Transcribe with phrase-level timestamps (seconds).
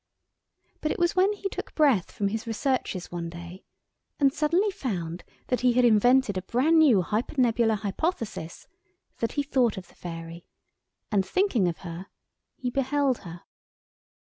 [0.81, 3.65] But it was when he took breath from his researches one day,
[4.19, 9.89] and suddenly found that he had invented a bran new Hypernebular Hypothesis—that he thought of
[9.89, 10.47] the Fairy,
[11.11, 12.07] and thinking of her,
[12.55, 13.43] he beheld her.